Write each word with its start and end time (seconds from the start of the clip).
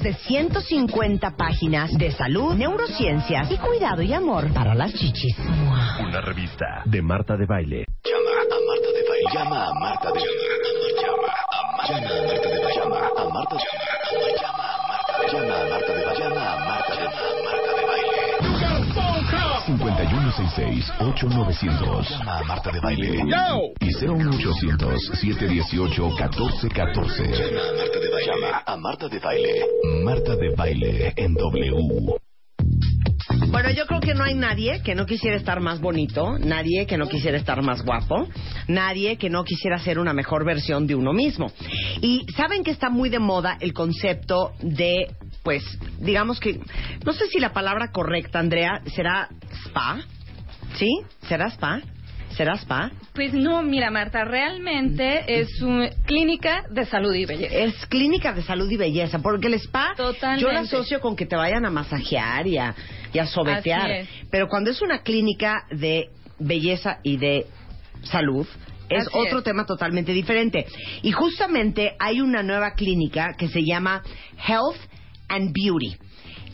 de 0.00 0.14
150 0.14 1.36
páginas 1.36 1.90
de 1.96 2.10
salud, 2.12 2.54
neurociencias 2.54 3.50
y 3.50 3.56
cuidado 3.58 4.02
y 4.02 4.12
amor 4.12 4.52
para 4.52 4.74
las 4.74 4.92
chichis. 4.94 5.36
Una 6.00 6.20
revista 6.20 6.82
de 6.84 7.02
Marta 7.02 7.36
de 7.36 7.46
Baile. 7.46 7.84
Llama 8.04 8.30
a 8.30 8.60
Marta 8.66 8.88
de 8.92 9.02
Baile. 9.08 9.28
Llama 9.34 9.66
a 9.66 9.74
Marta 9.74 10.08
de 10.08 10.20
Baile. 10.20 10.48
Llama 11.02 11.26
a 11.38 11.72
Marta 11.76 12.46
de 12.48 12.58
Baile. 12.58 12.74
Llama 12.74 12.98
a 12.98 13.32
Marta 13.32 13.54
de 13.54 13.60
Baile. 13.60 14.36
Llama 14.40 14.74
a 14.74 14.88
Marta 14.88 15.12
de 15.12 16.04
Baile. 16.04 16.18
Llama 16.18 16.42
a 16.42 16.58
Marta 16.58 16.72
de 16.72 16.74
Baile. 16.74 16.77
Llama 20.38 20.94
a 20.98 21.02
Marta 21.02 21.26
de 21.50 21.58
Baile. 21.58 21.58
5166-8900. 21.58 22.08
Llama 22.08 22.38
a 22.38 22.44
Marta 22.44 22.70
de 22.70 22.78
Baile. 22.80 23.24
Y 23.80 23.88
01800-718-1414. 23.88 25.46
Llama 25.46 25.82
a 25.84 25.96
Marta 27.76 27.88
de 27.98 28.08
Baile. 28.08 28.26
Llama 28.26 28.62
a 28.64 28.76
Marta 28.76 29.08
de 29.08 29.18
Baile. 29.18 29.64
Marta 30.04 30.36
de 30.36 30.54
Baile 30.54 31.12
en 31.16 31.34
W. 31.34 32.18
Bueno, 33.50 33.70
yo 33.70 33.86
creo 33.86 34.00
que 34.00 34.14
no 34.14 34.24
hay 34.24 34.34
nadie 34.34 34.82
que 34.82 34.94
no 34.94 35.06
quisiera 35.06 35.36
estar 35.36 35.60
más 35.60 35.80
bonito, 35.80 36.38
nadie 36.38 36.86
que 36.86 36.96
no 36.96 37.08
quisiera 37.08 37.36
estar 37.36 37.60
más 37.62 37.82
guapo, 37.82 38.28
nadie 38.68 39.16
que 39.16 39.30
no 39.30 39.44
quisiera 39.44 39.78
ser 39.78 39.98
una 39.98 40.12
mejor 40.12 40.44
versión 40.44 40.86
de 40.86 40.94
uno 40.94 41.12
mismo. 41.12 41.50
Y 42.00 42.24
saben 42.36 42.62
que 42.62 42.70
está 42.70 42.90
muy 42.90 43.08
de 43.08 43.18
moda 43.18 43.56
el 43.60 43.72
concepto 43.72 44.52
de, 44.60 45.10
pues, 45.42 45.64
digamos 45.98 46.38
que, 46.40 46.60
no 47.04 47.12
sé 47.12 47.26
si 47.28 47.40
la 47.40 47.52
palabra 47.52 47.90
correcta, 47.90 48.38
Andrea, 48.38 48.82
será 48.94 49.28
spa, 49.66 49.98
¿sí? 50.76 50.88
¿Será 51.28 51.46
spa? 51.48 51.80
¿Será 52.36 52.54
spa? 52.54 52.90
Pues 53.14 53.32
no, 53.32 53.62
mira 53.62 53.90
Marta, 53.90 54.24
realmente 54.24 55.40
es 55.40 55.60
una 55.62 55.88
clínica 56.06 56.64
de 56.70 56.84
salud 56.86 57.12
y 57.14 57.24
belleza. 57.24 57.54
Es 57.56 57.86
clínica 57.86 58.32
de 58.32 58.42
salud 58.42 58.70
y 58.70 58.76
belleza, 58.76 59.18
porque 59.18 59.48
el 59.48 59.54
spa 59.54 59.94
Totalmente. 59.96 60.42
yo 60.42 60.52
lo 60.52 60.58
asocio 60.60 61.00
con 61.00 61.16
que 61.16 61.26
te 61.26 61.34
vayan 61.36 61.64
a 61.64 61.70
masajear 61.70 62.46
y 62.46 62.58
a, 62.58 62.74
y 63.12 63.18
a 63.18 63.26
sobetear. 63.26 64.06
Pero 64.30 64.46
cuando 64.48 64.70
es 64.70 64.80
una 64.82 65.02
clínica 65.02 65.64
de 65.70 66.10
belleza 66.38 66.98
y 67.02 67.16
de 67.16 67.46
salud, 68.02 68.46
es 68.88 69.06
Así 69.06 69.18
otro 69.18 69.38
es. 69.38 69.44
tema 69.44 69.66
totalmente 69.66 70.12
diferente. 70.12 70.66
Y 71.02 71.10
justamente 71.12 71.94
hay 71.98 72.20
una 72.20 72.42
nueva 72.42 72.72
clínica 72.74 73.34
que 73.36 73.48
se 73.48 73.64
llama 73.64 74.02
Health 74.46 74.78
and 75.28 75.52
Beauty, 75.52 75.96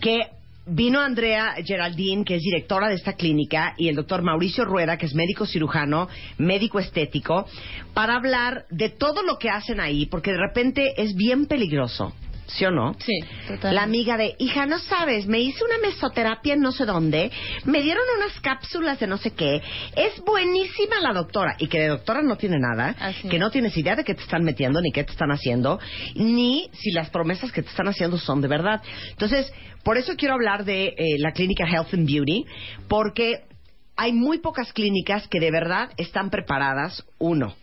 que 0.00 0.20
vino 0.66 1.00
Andrea 1.00 1.54
Geraldine, 1.64 2.24
que 2.24 2.36
es 2.36 2.42
directora 2.42 2.88
de 2.88 2.94
esta 2.94 3.14
clínica, 3.14 3.74
y 3.76 3.88
el 3.88 3.96
doctor 3.96 4.22
Mauricio 4.22 4.64
Rueda, 4.64 4.96
que 4.96 5.06
es 5.06 5.14
médico 5.14 5.46
cirujano, 5.46 6.08
médico 6.38 6.78
estético, 6.78 7.46
para 7.92 8.16
hablar 8.16 8.66
de 8.70 8.88
todo 8.88 9.22
lo 9.22 9.38
que 9.38 9.50
hacen 9.50 9.80
ahí, 9.80 10.06
porque 10.06 10.32
de 10.32 10.38
repente 10.38 10.94
es 10.96 11.14
bien 11.14 11.46
peligroso. 11.46 12.12
¿Sí 12.46 12.64
o 12.64 12.70
no? 12.70 12.94
Sí, 12.98 13.20
totalmente. 13.42 13.72
La 13.72 13.82
amiga 13.82 14.16
de, 14.16 14.34
hija, 14.38 14.66
no 14.66 14.78
sabes, 14.78 15.26
me 15.26 15.40
hice 15.40 15.64
una 15.64 15.78
mesoterapia 15.78 16.54
en 16.54 16.60
no 16.60 16.72
sé 16.72 16.84
dónde, 16.84 17.30
me 17.64 17.80
dieron 17.80 18.04
unas 18.18 18.38
cápsulas 18.40 19.00
de 19.00 19.06
no 19.06 19.16
sé 19.16 19.32
qué, 19.32 19.62
es 19.96 20.20
buenísima 20.24 21.00
la 21.00 21.12
doctora, 21.12 21.56
y 21.58 21.68
que 21.68 21.80
de 21.80 21.88
doctora 21.88 22.22
no 22.22 22.36
tiene 22.36 22.58
nada, 22.58 22.94
Así 23.00 23.28
que 23.28 23.38
no 23.38 23.50
tienes 23.50 23.76
idea 23.76 23.96
de 23.96 24.04
qué 24.04 24.14
te 24.14 24.22
están 24.22 24.44
metiendo, 24.44 24.80
ni 24.80 24.92
qué 24.92 25.04
te 25.04 25.12
están 25.12 25.30
haciendo, 25.30 25.80
ni 26.14 26.70
si 26.72 26.90
las 26.92 27.10
promesas 27.10 27.50
que 27.50 27.62
te 27.62 27.70
están 27.70 27.88
haciendo 27.88 28.18
son 28.18 28.40
de 28.40 28.48
verdad. 28.48 28.82
Entonces, 29.10 29.52
por 29.82 29.96
eso 29.96 30.14
quiero 30.16 30.34
hablar 30.34 30.64
de 30.64 30.88
eh, 30.88 31.18
la 31.18 31.32
clínica 31.32 31.66
Health 31.66 31.94
and 31.94 32.06
Beauty, 32.06 32.44
porque 32.88 33.44
hay 33.96 34.12
muy 34.12 34.38
pocas 34.38 34.72
clínicas 34.72 35.28
que 35.28 35.40
de 35.40 35.50
verdad 35.50 35.90
están 35.96 36.30
preparadas, 36.30 37.04
uno, 37.18 37.54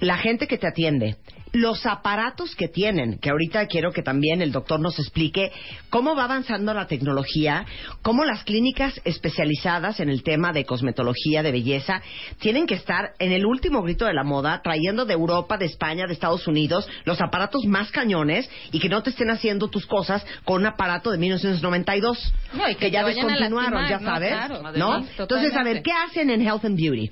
la 0.00 0.18
gente 0.18 0.46
que 0.46 0.58
te 0.58 0.66
atiende, 0.66 1.16
los 1.54 1.86
aparatos 1.86 2.54
que 2.56 2.66
tienen, 2.68 3.18
que 3.18 3.30
ahorita 3.30 3.66
quiero 3.68 3.92
que 3.92 4.02
también 4.02 4.42
el 4.42 4.50
doctor 4.52 4.80
nos 4.80 4.98
explique 4.98 5.52
cómo 5.88 6.16
va 6.16 6.24
avanzando 6.24 6.74
la 6.74 6.86
tecnología, 6.88 7.64
cómo 8.02 8.24
las 8.24 8.42
clínicas 8.42 9.00
especializadas 9.04 10.00
en 10.00 10.08
el 10.10 10.22
tema 10.24 10.52
de 10.52 10.64
cosmetología, 10.64 11.42
de 11.44 11.52
belleza, 11.52 12.02
tienen 12.40 12.66
que 12.66 12.74
estar 12.74 13.12
en 13.20 13.30
el 13.32 13.46
último 13.46 13.82
grito 13.82 14.04
de 14.04 14.14
la 14.14 14.24
moda, 14.24 14.60
trayendo 14.62 15.04
de 15.04 15.14
Europa, 15.14 15.56
de 15.56 15.66
España, 15.66 16.06
de 16.06 16.12
Estados 16.12 16.46
Unidos, 16.48 16.88
los 17.04 17.20
aparatos 17.20 17.64
más 17.66 17.90
cañones 17.92 18.50
y 18.72 18.80
que 18.80 18.88
no 18.88 19.02
te 19.04 19.10
estén 19.10 19.30
haciendo 19.30 19.68
tus 19.68 19.86
cosas 19.86 20.26
con 20.44 20.62
un 20.62 20.66
aparato 20.66 21.10
de 21.12 21.18
1992, 21.18 22.34
No, 22.54 22.68
y 22.68 22.74
que 22.74 22.90
ya 22.90 23.00
te 23.00 23.04
vayan 23.04 23.26
a 23.26 23.28
descontinuaron, 23.28 23.80
lastimar, 23.82 23.90
ya 23.90 23.98
¿no? 23.98 24.10
sabes, 24.12 24.28
Claro, 24.32 24.62
¿no? 24.62 24.68
además, 24.92 25.10
Entonces, 25.18 25.56
a 25.56 25.62
ver. 25.62 25.82
¿qué 25.82 25.92
hacen 25.92 26.30
en 26.30 26.40
Health 26.42 26.64
and 26.64 26.76
Beauty? 26.76 27.10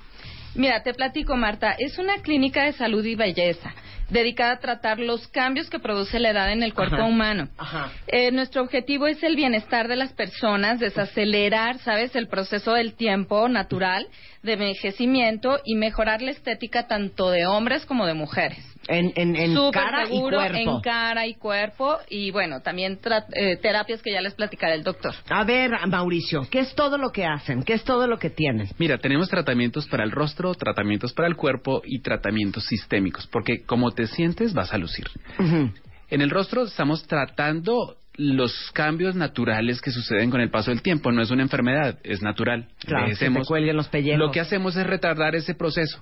Mira, 0.55 0.83
te 0.83 0.93
platico, 0.93 1.35
Marta. 1.35 1.75
Es 1.77 1.97
una 1.97 2.17
clínica 2.21 2.63
de 2.63 2.73
salud 2.73 3.03
y 3.03 3.15
belleza 3.15 3.73
dedicada 4.09 4.53
a 4.53 4.59
tratar 4.59 4.99
los 4.99 5.27
cambios 5.29 5.69
que 5.69 5.79
produce 5.79 6.19
la 6.19 6.29
edad 6.29 6.51
en 6.51 6.61
el 6.61 6.73
cuerpo 6.73 6.95
Ajá. 6.95 7.05
humano. 7.05 7.49
Ajá. 7.57 7.91
Eh, 8.07 8.31
nuestro 8.31 8.61
objetivo 8.61 9.07
es 9.07 9.21
el 9.23 9.35
bienestar 9.35 9.87
de 9.87 9.95
las 9.95 10.13
personas, 10.13 10.79
desacelerar, 10.79 11.79
¿sabes?, 11.79 12.15
el 12.15 12.27
proceso 12.27 12.73
del 12.73 12.93
tiempo 12.93 13.47
natural 13.49 14.07
de 14.43 14.53
envejecimiento 14.53 15.59
y 15.65 15.75
mejorar 15.75 16.21
la 16.21 16.31
estética 16.31 16.85
tanto 16.87 17.31
de 17.31 17.45
hombres 17.47 17.85
como 17.85 18.05
de 18.05 18.13
mujeres. 18.13 18.72
En, 18.87 19.13
en, 19.15 19.35
en 19.35 19.53
Súper 19.55 19.81
cara 19.81 20.05
seguro, 20.05 20.37
y 20.37 20.49
cuerpo. 20.51 20.57
en 20.75 20.81
cara 20.81 21.25
y 21.27 21.33
cuerpo 21.35 21.97
y 22.09 22.31
bueno, 22.31 22.61
también 22.61 22.99
tra- 22.99 23.25
eh, 23.33 23.57
terapias 23.61 24.01
que 24.01 24.11
ya 24.11 24.19
les 24.19 24.33
platicará 24.33 24.73
el 24.75 24.83
doctor. 24.83 25.13
A 25.29 25.43
ver, 25.45 25.71
Mauricio, 25.87 26.45
¿qué 26.51 26.59
es 26.59 26.75
todo 26.75 26.97
lo 26.97 27.11
que 27.11 27.25
hacen? 27.25 27.63
¿Qué 27.63 27.73
es 27.73 27.83
todo 27.85 28.07
lo 28.07 28.19
que 28.19 28.29
tienen? 28.29 28.67
Mira, 28.77 28.97
tenemos 28.97 29.29
tratamientos 29.29 29.87
para 29.87 30.03
el 30.03 30.11
rostro, 30.11 30.53
tratamientos 30.55 31.13
para 31.13 31.27
el 31.29 31.35
cuerpo 31.35 31.81
y 31.85 31.99
tratamientos 32.01 32.65
sistémicos, 32.65 33.25
porque 33.27 33.63
como 33.65 33.91
te 33.91 34.07
sientes 34.07 34.53
vas 34.53 34.73
a 34.73 34.77
lucir. 34.77 35.05
En 35.39 36.21
el 36.21 36.29
rostro 36.29 36.63
estamos 36.63 37.07
tratando 37.07 37.95
los 38.15 38.69
cambios 38.73 39.15
naturales 39.15 39.81
que 39.81 39.89
suceden 39.91 40.29
con 40.29 40.39
el 40.41 40.51
paso 40.51 40.69
del 40.69 40.83
tiempo. 40.83 41.11
No 41.11 41.21
es 41.23 41.31
una 41.31 41.41
enfermedad, 41.41 41.97
es 42.03 42.21
natural. 42.21 42.67
Claro, 42.85 43.07
que 43.07 43.15
te 43.15 43.31
cuelguen 43.47 43.75
los 43.75 43.87
pellejos. 43.87 44.19
Lo 44.19 44.29
que 44.31 44.39
hacemos 44.39 44.75
es 44.75 44.85
retardar 44.85 45.35
ese 45.35 45.55
proceso, 45.55 45.99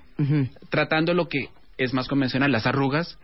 tratando 0.69 1.13
lo 1.13 1.29
que 1.29 1.47
es 1.83 1.93
más 1.93 2.07
convencional, 2.07 2.51
las 2.51 2.65
arrugas, 2.67 3.17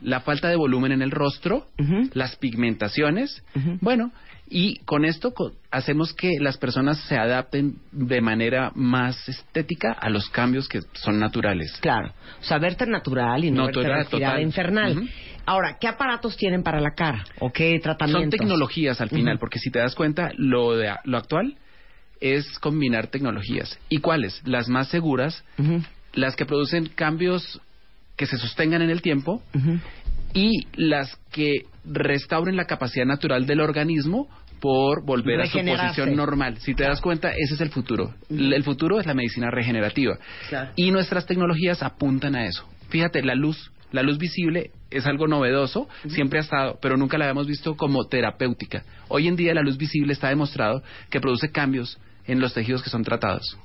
la 0.00 0.20
falta 0.20 0.48
de 0.48 0.56
volumen 0.56 0.92
en 0.92 1.02
el 1.02 1.10
rostro, 1.10 1.66
las 2.14 2.36
pigmentaciones, 2.36 3.42
bueno, 3.80 4.12
y 4.54 4.76
con 4.84 5.04
esto 5.06 5.32
co- 5.32 5.52
hacemos 5.70 6.12
que 6.12 6.32
las 6.38 6.58
personas 6.58 6.98
se 7.08 7.16
adapten 7.16 7.76
de 7.90 8.20
manera 8.20 8.70
más 8.74 9.26
estética 9.28 9.92
a 9.92 10.10
los 10.10 10.28
cambios 10.28 10.68
que 10.68 10.80
son 10.92 11.18
naturales. 11.18 11.72
Claro. 11.80 12.12
O 12.40 12.44
sea, 12.44 12.58
verte 12.58 12.84
natural 12.86 13.44
y 13.44 13.50
no 13.50 13.66
Natural, 13.66 13.92
verte 13.98 14.10
total. 14.10 14.42
infernal. 14.42 15.08
Ahora, 15.46 15.78
¿qué 15.80 15.88
aparatos 15.88 16.36
tienen 16.36 16.62
para 16.62 16.80
la 16.80 16.90
cara? 16.94 17.24
¿O 17.40 17.50
qué 17.50 17.78
tratamientos? 17.82 18.24
Son 18.24 18.30
tecnologías 18.30 19.00
al 19.00 19.08
final, 19.08 19.38
porque 19.38 19.58
si 19.58 19.70
te 19.70 19.78
das 19.78 19.94
cuenta, 19.94 20.30
lo, 20.36 20.76
de, 20.76 20.92
lo 21.04 21.16
actual 21.16 21.56
es 22.20 22.58
combinar 22.58 23.06
tecnologías. 23.06 23.78
¿Y 23.88 23.98
cuáles? 23.98 24.42
Las 24.46 24.68
más 24.68 24.88
seguras, 24.88 25.42
las 26.12 26.36
que 26.36 26.44
producen 26.44 26.90
cambios 26.94 27.58
que 28.16 28.26
se 28.26 28.36
sostengan 28.38 28.82
en 28.82 28.90
el 28.90 29.02
tiempo 29.02 29.42
y 30.34 30.66
las 30.74 31.16
que 31.30 31.66
restauren 31.84 32.56
la 32.56 32.66
capacidad 32.66 33.06
natural 33.06 33.46
del 33.46 33.60
organismo 33.60 34.28
por 34.60 35.04
volver 35.04 35.40
a 35.40 35.46
su 35.46 35.58
posición 35.58 36.14
normal. 36.14 36.58
Si 36.58 36.74
te 36.74 36.84
das 36.84 37.00
cuenta, 37.00 37.30
ese 37.30 37.54
es 37.54 37.60
el 37.60 37.70
futuro. 37.70 38.14
El 38.30 38.62
futuro 38.62 39.00
es 39.00 39.06
la 39.06 39.14
medicina 39.14 39.50
regenerativa. 39.50 40.16
Claro. 40.48 40.70
Y 40.76 40.92
nuestras 40.92 41.26
tecnologías 41.26 41.82
apuntan 41.82 42.36
a 42.36 42.46
eso. 42.46 42.64
Fíjate, 42.88 43.22
la 43.24 43.34
luz, 43.34 43.72
la 43.90 44.02
luz 44.02 44.18
visible 44.18 44.70
es 44.90 45.06
algo 45.06 45.26
novedoso, 45.26 45.88
siempre 46.08 46.38
ha 46.38 46.42
estado, 46.42 46.78
pero 46.80 46.96
nunca 46.96 47.18
la 47.18 47.24
habíamos 47.24 47.48
visto 47.48 47.76
como 47.76 48.06
terapéutica. 48.06 48.84
Hoy 49.08 49.26
en 49.26 49.34
día 49.34 49.52
la 49.52 49.62
luz 49.62 49.78
visible 49.78 50.12
está 50.12 50.28
demostrado 50.28 50.82
que 51.10 51.20
produce 51.20 51.50
cambios 51.50 51.98
en 52.26 52.38
los 52.38 52.54
tejidos 52.54 52.84
que 52.84 52.90
son 52.90 53.02
tratados. 53.02 53.58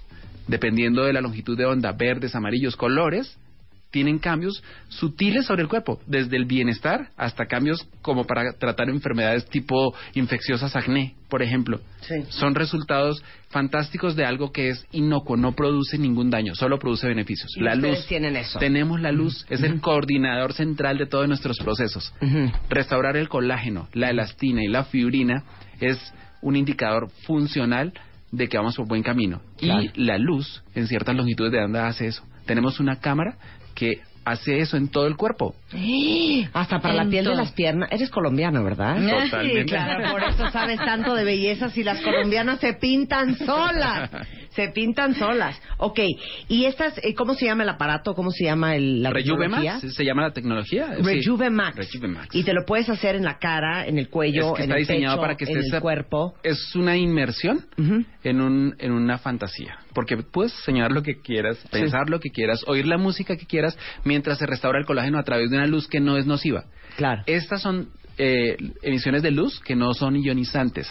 Dependiendo 0.48 1.04
de 1.04 1.14
la 1.14 1.22
longitud 1.22 1.56
de 1.58 1.66
onda, 1.66 1.92
verdes, 1.92 2.34
amarillos, 2.34 2.76
colores, 2.76 3.38
tienen 3.92 4.20
cambios 4.20 4.64
sutiles 4.90 5.46
sobre 5.46 5.62
el 5.62 5.70
cuerpo, 5.70 6.00
desde 6.06 6.36
el 6.38 6.46
bienestar 6.46 7.12
hasta 7.18 7.46
cambios 7.46 7.88
como 8.02 8.26
para 8.26 8.54
tratar 8.54 8.90
enfermedades 8.90 9.46
tipo 9.48 9.94
infecciosas 10.14 10.76
acné, 10.76 11.16
por 11.30 11.42
ejemplo. 11.42 11.80
Sí. 12.02 12.16
Son 12.30 12.56
resultados 12.56 13.24
fantásticos 13.50 14.16
de 14.16 14.26
algo 14.26 14.52
que 14.52 14.70
es 14.70 14.86
inocuo, 14.92 15.38
no 15.38 15.54
produce 15.54 15.98
ningún 15.98 16.30
daño, 16.30 16.54
solo 16.56 16.80
produce 16.80 17.08
beneficios. 17.08 17.52
Y 17.56 17.62
la 17.62 17.76
luz. 17.76 18.06
tienen 18.08 18.36
eso. 18.36 18.60
Tenemos 18.60 19.00
la 19.00 19.12
luz, 19.12 19.46
es 19.50 19.64
el 19.64 19.80
coordinador 19.80 20.54
central 20.54 20.98
de 20.98 21.06
todos 21.06 21.28
nuestros 21.28 21.58
procesos. 21.58 22.14
Restaurar 22.70 23.16
el 23.18 23.30
colágeno, 23.30 23.88
la 23.94 24.10
elastina 24.10 24.64
y 24.64 24.68
la 24.68 24.84
fibrina 24.84 25.44
es 25.80 25.98
un 26.42 26.56
indicador 26.56 27.10
funcional 27.26 27.94
de 28.32 28.48
que 28.48 28.58
vamos 28.58 28.76
por 28.76 28.88
buen 28.88 29.04
camino. 29.04 29.42
Claro. 29.58 29.82
Y 29.82 29.92
la 29.96 30.18
luz, 30.18 30.64
en 30.76 30.88
ciertas 30.88 31.16
longitudes 31.16 31.52
de 31.52 31.64
onda, 31.64 31.88
hace 31.88 32.08
eso. 32.08 32.24
Tenemos 32.48 32.80
una 32.80 33.00
cámara 33.00 33.36
que 33.76 34.02
hace 34.26 34.60
eso 34.60 34.76
en 34.76 34.90
todo 34.90 35.08
el 35.08 35.16
cuerpo. 35.16 35.56
Hasta 36.54 36.80
para 36.80 36.94
la 36.94 37.06
piel 37.06 37.26
de 37.26 37.36
las 37.36 37.52
piernas. 37.54 37.90
Eres 37.92 38.10
colombiano, 38.10 38.64
¿verdad? 38.64 38.96
Totalmente. 38.96 39.62
Sí, 39.62 39.66
claro, 39.68 40.12
por 40.12 40.24
eso 40.24 40.50
sabes 40.52 40.80
tanto 40.80 41.14
de 41.14 41.24
bellezas 41.24 41.78
y 41.78 41.84
las 41.84 42.02
colombianas 42.02 42.60
se 42.60 42.74
pintan 42.74 43.38
solas. 43.38 44.10
Se 44.58 44.70
pintan 44.70 45.14
solas. 45.14 45.56
Ok, 45.78 46.00
¿y 46.50 46.66
estas, 46.66 46.98
eh, 47.04 47.14
cómo 47.14 47.36
se 47.36 47.46
llama 47.46 47.62
el 47.62 47.70
aparato? 47.70 48.14
¿Cómo 48.16 48.32
se 48.32 48.44
llama 48.44 48.76
el, 48.76 49.04
la 49.04 49.12
tecnología? 49.12 49.74
Rejuvemax, 49.76 49.96
¿se 49.96 50.04
llama 50.04 50.22
la 50.24 50.32
tecnología? 50.34 50.88
Rejuvemax. 51.00 51.76
Rejuvemax. 51.78 52.36
Y 52.36 52.44
te 52.44 52.54
lo 52.54 52.66
puedes 52.66 52.90
hacer 52.90 53.16
en 53.16 53.24
la 53.24 53.38
cara, 53.38 53.86
en 53.86 54.00
el 54.00 54.10
cuello, 54.10 54.48
Es 54.54 54.54
que 54.58 54.64
en 54.64 54.72
está 54.72 54.74
el 54.76 54.80
diseñado 54.88 55.16
pecho, 55.18 55.22
para 55.22 55.36
que 55.38 55.46
en 55.46 55.52
estés 55.52 55.72
el 55.72 55.76
a- 55.78 55.82
cuerpo. 55.82 56.34
Es 56.42 56.76
una 56.76 56.98
inmersión 56.98 57.66
en, 58.24 58.42
un, 58.42 58.76
en 58.80 58.92
una 58.92 59.20
fantasía. 59.20 59.78
Porque 59.94 60.18
puedes 60.18 60.54
soñar 60.66 60.92
lo 60.92 61.04
que 61.04 61.22
quieras, 61.22 61.58
pensar 61.72 62.10
lo 62.10 62.20
que 62.20 62.32
quieras, 62.32 62.64
oír 62.68 62.88
la 62.88 62.98
música 62.98 63.38
que 63.38 63.46
quieras, 63.46 63.78
mientras 64.06 64.40
se 64.40 64.48
restaura 64.48 64.80
el 64.80 64.86
colágeno 64.88 65.20
a 65.20 65.24
través 65.24 65.52
de 65.52 65.58
una 65.58 65.68
luz 65.68 65.88
que 65.88 66.00
no 66.00 66.18
es 66.18 66.26
nociva. 66.26 66.66
Claro. 66.96 67.22
Estas 67.28 67.62
son 67.62 67.90
eh, 68.18 68.58
emisiones 68.82 69.22
de 69.22 69.30
luz 69.30 69.60
que 69.60 69.76
no 69.76 69.94
son 69.94 70.16
ionizantes. 70.16 70.88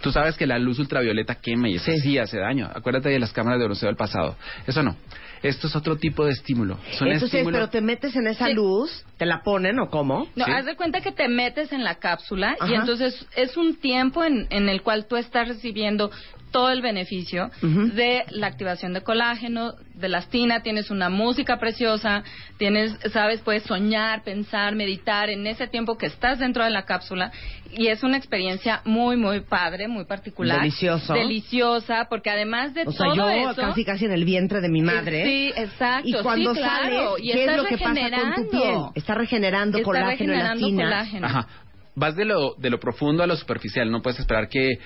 Tú 0.00 0.12
sabes 0.12 0.36
que 0.36 0.46
la 0.46 0.58
luz 0.58 0.78
ultravioleta 0.78 1.34
quema 1.36 1.68
y 1.68 1.74
eso 1.76 1.90
Sí. 1.90 1.98
sí, 2.00 2.18
hace 2.18 2.38
daño. 2.38 2.70
Acuérdate 2.74 3.08
de 3.08 3.18
las 3.18 3.32
cámaras 3.32 3.58
de 3.58 3.64
bronceo 3.66 3.88
del 3.88 3.96
pasado. 3.96 4.36
Eso 4.66 4.82
no. 4.82 4.96
Esto 5.42 5.68
es 5.68 5.76
otro 5.76 5.96
tipo 5.96 6.24
de 6.24 6.32
estímulo. 6.32 6.78
Son 6.98 7.06
Entonces, 7.08 7.32
estímulo- 7.40 7.52
pero 7.58 7.68
te 7.68 7.80
metes 7.80 8.16
en 8.16 8.26
esa 8.26 8.46
Sí. 8.46 8.54
luz, 8.54 9.04
te 9.18 9.24
la 9.26 9.42
ponen 9.42 9.78
o 9.78 9.88
cómo? 9.88 10.26
No, 10.34 10.44
Sí. 10.44 10.50
haz 10.50 10.64
de 10.66 10.74
cuenta 10.74 11.00
que 11.00 11.12
te 11.12 11.28
metes 11.28 11.70
en 11.72 11.84
la 11.84 11.96
cápsula 11.96 12.56
Ajá. 12.58 12.70
y 12.72 12.74
entonces 12.74 13.24
es 13.36 13.56
un 13.56 13.76
tiempo 13.76 14.24
en, 14.24 14.46
en 14.50 14.68
el 14.68 14.82
cual 14.82 15.06
tú 15.06 15.16
estás 15.16 15.46
recibiendo 15.46 16.10
todo 16.50 16.70
el 16.70 16.82
beneficio 16.82 17.50
de 17.62 18.24
la 18.30 18.46
activación 18.46 18.92
de 18.92 19.02
colágeno, 19.02 19.74
de 19.94 20.06
elastina, 20.06 20.62
tienes 20.62 20.90
una 20.90 21.08
música 21.08 21.58
preciosa, 21.58 22.22
tienes, 22.56 22.96
sabes, 23.12 23.40
puedes 23.40 23.64
soñar, 23.64 24.22
pensar, 24.22 24.74
meditar 24.74 25.28
en 25.30 25.46
ese 25.46 25.66
tiempo 25.66 25.96
que 25.98 26.06
estás 26.06 26.38
dentro 26.38 26.64
de 26.64 26.70
la 26.70 26.84
cápsula 26.84 27.32
y 27.72 27.88
es 27.88 28.02
una 28.02 28.16
experiencia 28.16 28.80
muy, 28.84 29.16
muy 29.16 29.40
padre, 29.40 29.88
muy 29.88 30.04
particular. 30.04 30.58
Delicioso. 30.60 31.12
Deliciosa, 31.14 32.06
porque 32.08 32.30
además 32.30 32.72
de 32.74 32.82
O 32.86 32.92
sea, 32.92 33.06
todo 33.08 33.14
yo 33.16 33.28
eso... 33.50 33.60
casi 33.60 33.84
casi 33.84 34.04
en 34.06 34.12
el 34.12 34.24
vientre 34.24 34.60
de 34.60 34.68
mi 34.68 34.82
madre. 34.82 35.24
Sí, 35.24 35.52
exacto. 35.56 36.08
Y 36.08 36.14
cuando 36.22 36.54
sí, 36.54 36.60
claro. 36.60 37.16
sales, 37.16 37.24
y 37.24 37.32
¿qué 37.32 37.32
es 37.32 37.40
estás 37.40 37.56
lo 37.56 37.64
que 37.64 37.78
pasa 37.78 37.84
con 37.84 37.94
tu 37.94 38.00
regenerando. 38.00 38.50
piel? 38.50 38.76
Está 38.94 39.14
regenerando 39.14 39.78
Está 39.78 39.84
colágeno, 39.84 40.10
regenerando 40.32 40.66
elastina. 40.66 40.82
colágeno. 40.84 41.26
Ajá. 41.26 41.46
Vas 41.94 42.14
de 42.14 42.24
lo, 42.24 42.54
de 42.54 42.70
lo 42.70 42.78
profundo 42.78 43.22
a 43.22 43.26
lo 43.26 43.36
superficial. 43.36 43.90
No 43.90 44.00
puedes 44.02 44.20
esperar 44.20 44.48
que 44.48 44.78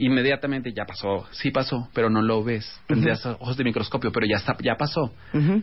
inmediatamente 0.00 0.72
ya 0.72 0.84
pasó. 0.84 1.26
Sí 1.30 1.50
pasó, 1.50 1.88
pero 1.92 2.08
no 2.10 2.22
lo 2.22 2.42
ves. 2.42 2.80
Tendrías 2.86 3.24
ojos 3.26 3.56
de 3.56 3.64
microscopio, 3.64 4.10
pero 4.10 4.26
ya 4.26 4.36
está, 4.36 4.56
ya 4.62 4.74
pasó. 4.76 5.12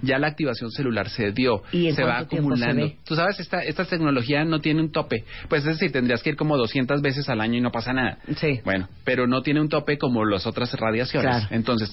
Ya 0.01 0.19
la 0.19 0.27
activación 0.27 0.71
celular 0.71 1.09
se 1.09 1.31
dio. 1.31 1.63
¿Y 1.71 1.91
se 1.91 2.03
va 2.03 2.19
se 2.19 2.25
acumulando. 2.25 2.83
ve? 2.83 2.97
Tú 3.03 3.15
sabes, 3.15 3.39
esta, 3.39 3.61
esta 3.61 3.85
tecnología 3.85 4.45
no 4.45 4.59
tiene 4.59 4.81
un 4.81 4.91
tope. 4.91 5.25
Pues 5.49 5.65
es 5.65 5.79
decir, 5.79 5.91
tendrías 5.91 6.21
que 6.21 6.29
ir 6.29 6.35
como 6.35 6.55
200 6.55 7.01
veces 7.01 7.27
al 7.29 7.41
año 7.41 7.57
y 7.57 7.61
no 7.61 7.71
pasa 7.71 7.93
nada. 7.93 8.19
Sí. 8.35 8.61
Bueno, 8.63 8.87
pero 9.03 9.27
no 9.27 9.41
tiene 9.41 9.59
un 9.59 9.69
tope 9.69 9.97
como 9.97 10.23
las 10.23 10.45
otras 10.45 10.71
radiaciones. 10.73 11.29
Claro. 11.29 11.47
Entonces, 11.49 11.89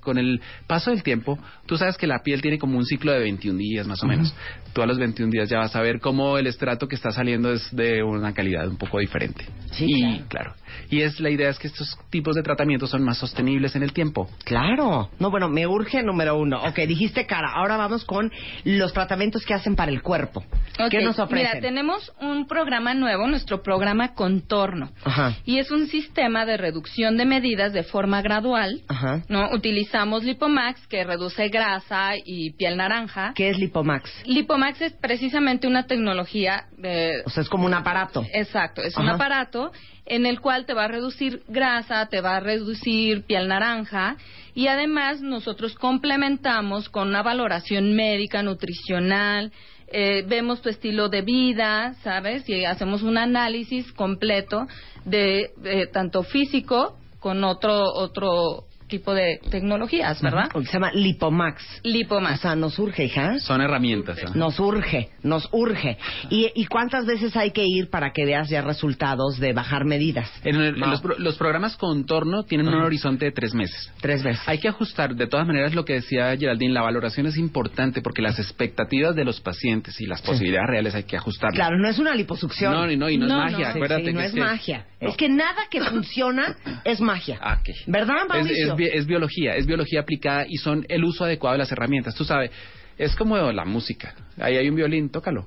con 0.00 0.18
el 0.18 0.40
paso 0.66 0.90
del 0.90 1.02
tiempo, 1.02 1.38
tú 1.66 1.78
sabes 1.78 1.96
que 1.96 2.06
la 2.06 2.22
piel 2.22 2.42
tiene 2.42 2.58
como 2.58 2.76
un 2.76 2.84
ciclo 2.84 3.12
de 3.12 3.20
21 3.20 3.58
días 3.58 3.86
más 3.86 4.02
o 4.02 4.06
menos. 4.06 4.34
Tú 4.74 4.82
a 4.82 4.86
los 4.86 4.98
21 4.98 5.30
días 5.30 5.48
ya 5.48 5.58
vas 5.58 5.74
a 5.74 5.80
ver 5.80 6.00
cómo 6.00 6.36
el 6.36 6.46
estrato 6.46 6.88
que 6.88 6.94
está 6.94 7.10
saliendo 7.10 7.52
es 7.52 7.74
de 7.74 8.02
una 8.02 8.34
calidad 8.34 8.68
un 8.68 8.76
poco 8.76 8.98
diferente. 8.98 9.46
Sí, 9.72 9.86
y 9.88 10.20
claro. 10.28 10.54
Y 10.90 11.00
es 11.00 11.20
la 11.20 11.30
idea 11.30 11.48
es 11.48 11.58
que 11.58 11.68
estos 11.86 12.10
tipos 12.10 12.34
de 12.34 12.42
tratamientos 12.42 12.90
son 12.90 13.02
más 13.02 13.18
sostenibles 13.18 13.76
en 13.76 13.82
el 13.82 13.92
tiempo. 13.92 14.28
Claro. 14.44 15.10
No, 15.18 15.30
bueno, 15.30 15.48
me 15.48 15.66
urge 15.66 16.02
número 16.02 16.36
uno. 16.36 16.62
Ok, 16.62 16.76
dijiste 16.86 17.26
cara. 17.26 17.52
Ahora 17.54 17.76
vamos 17.76 18.04
con 18.04 18.32
los 18.64 18.92
tratamientos 18.92 19.44
que 19.44 19.54
hacen 19.54 19.76
para 19.76 19.90
el 19.90 20.02
cuerpo. 20.02 20.44
¿Qué 20.90 21.02
nos 21.02 21.18
ofrecen? 21.18 21.48
Mira, 21.48 21.60
tenemos 21.60 22.12
un 22.20 22.46
programa 22.46 22.94
nuevo, 22.94 23.26
nuestro 23.26 23.62
programa 23.62 24.14
Contorno. 24.14 24.90
Ajá. 25.04 25.36
Y 25.44 25.58
es 25.58 25.70
un 25.70 25.86
sistema 25.86 26.44
de 26.44 26.56
reducción 26.56 27.16
de 27.16 27.24
medidas 27.24 27.72
de 27.72 27.82
forma 27.82 28.22
gradual. 28.22 28.82
Ajá. 28.88 29.22
¿no? 29.28 29.50
Utilizamos 29.52 30.24
Lipomax, 30.24 30.86
que 30.86 31.04
reduce 31.04 31.48
grasa 31.48 32.12
y 32.24 32.52
piel 32.52 32.76
naranja. 32.76 33.32
¿Qué 33.34 33.50
es 33.50 33.58
Lipomax? 33.58 34.26
Lipomax 34.26 34.80
es 34.82 34.92
precisamente 34.92 35.66
una 35.66 35.86
tecnología 35.86 36.66
de... 36.76 37.22
O 37.24 37.30
sea, 37.30 37.42
es 37.42 37.48
como 37.48 37.66
un 37.66 37.74
aparato. 37.74 38.24
Exacto, 38.32 38.82
es 38.82 38.96
un 38.96 39.08
aparato 39.08 39.72
en 40.06 40.24
el 40.24 40.40
cual 40.40 40.66
te 40.66 40.74
va 40.74 40.84
a 40.84 40.88
reducir 40.88 41.42
grasa, 41.48 42.06
te 42.06 42.20
va 42.20 42.36
a 42.36 42.40
reducir 42.40 43.24
piel 43.24 43.48
naranja 43.48 44.16
y 44.54 44.68
además 44.68 45.20
nosotros 45.20 45.74
complementamos 45.74 46.88
con 46.88 47.08
una 47.08 47.22
valoración 47.22 47.94
médica, 47.94 48.42
nutricional, 48.42 49.52
eh, 49.88 50.24
vemos 50.26 50.62
tu 50.62 50.68
estilo 50.68 51.08
de 51.08 51.22
vida, 51.22 51.94
¿sabes? 52.02 52.48
Y 52.48 52.64
hacemos 52.64 53.02
un 53.02 53.18
análisis 53.18 53.92
completo 53.92 54.66
de, 55.04 55.50
de 55.56 55.86
tanto 55.86 56.22
físico 56.22 56.96
con 57.20 57.44
otro 57.44 57.92
otro 57.92 58.65
tipo 58.88 59.14
de 59.14 59.40
tecnologías, 59.50 60.20
¿verdad? 60.22 60.48
Se 60.64 60.72
llama 60.72 60.92
Lipomax. 60.92 61.80
O 61.84 61.88
Lipomax. 61.88 62.40
sea, 62.40 62.54
nos 62.56 62.78
urge, 62.78 63.04
hija. 63.04 63.38
Son 63.40 63.60
herramientas. 63.60 64.18
¿no? 64.24 64.34
Nos 64.34 64.60
urge, 64.60 65.10
nos 65.22 65.48
urge. 65.52 65.98
¿Y, 66.30 66.50
¿Y 66.54 66.66
cuántas 66.66 67.06
veces 67.06 67.36
hay 67.36 67.50
que 67.50 67.64
ir 67.66 67.90
para 67.90 68.12
que 68.12 68.24
veas 68.24 68.48
ya 68.48 68.62
resultados 68.62 69.38
de 69.38 69.52
bajar 69.52 69.84
medidas? 69.84 70.30
En, 70.44 70.56
el- 70.56 70.74
en 70.74 70.80
No. 70.80 70.86
los, 70.88 71.00
pro- 71.00 71.18
los 71.18 71.36
programas 71.36 71.76
contorno 71.76 72.44
tienen 72.44 72.68
un 72.68 72.74
horizonte 72.74 73.24
de 73.26 73.32
tres 73.32 73.54
meses. 73.54 73.92
Tres 74.00 74.22
veces. 74.22 74.42
Hay 74.48 74.58
que 74.58 74.68
ajustar, 74.68 75.14
de 75.14 75.26
todas 75.26 75.46
maneras, 75.46 75.74
lo 75.74 75.84
que 75.84 75.94
decía 75.94 76.36
Geraldine, 76.36 76.72
la 76.72 76.82
valoración 76.82 77.26
es 77.26 77.36
importante 77.36 78.02
porque 78.02 78.22
las 78.22 78.38
expectativas 78.38 79.14
de 79.16 79.24
los 79.24 79.40
pacientes 79.40 80.00
y 80.00 80.06
las 80.06 80.22
posibilidades 80.22 80.68
reales 80.70 80.94
hay 80.94 81.04
que 81.04 81.16
ajustarlas. 81.16 81.56
Claro, 81.56 81.78
no 81.78 81.88
es 81.88 81.98
una 81.98 82.14
liposucción. 82.14 82.72
No, 82.72 82.90
y 82.90 82.96
no, 82.96 83.08
y 83.10 83.18
no, 83.18 83.26
No, 83.26 83.44
es 83.46 83.52
magia, 83.52 83.66
no. 83.68 83.72
Sí, 83.72 83.78
acuérdate 83.78 84.04
sí, 84.06 84.12
no 84.12 84.20
que 84.20 84.26
es 84.26 84.32
que- 84.32 84.40
magia. 84.40 84.86
No. 85.00 85.08
Es 85.10 85.16
que 85.16 85.28
nada 85.28 85.62
que 85.70 85.80
funciona 85.82 86.56
es 86.84 87.00
magia. 87.00 87.38
Ah. 87.40 87.60
¿Verdad, 87.86 88.16
Es, 88.22 88.28
Mauricio? 88.28 88.70
es 88.72 88.76
bi- 88.76 88.90
es 88.92 89.06
biología, 89.06 89.56
es 89.56 89.66
biología 89.66 90.00
aplicada 90.00 90.46
y 90.48 90.56
son 90.56 90.86
el 90.88 91.04
uso 91.04 91.24
adecuado 91.24 91.52
de 91.54 91.58
las 91.58 91.72
herramientas. 91.72 92.14
Tú 92.14 92.24
sabes, 92.24 92.50
es 92.98 93.14
como 93.16 93.36
la 93.52 93.64
música. 93.64 94.14
Ahí 94.40 94.56
hay 94.56 94.68
un 94.68 94.76
violín, 94.76 95.10
tócalo. 95.10 95.46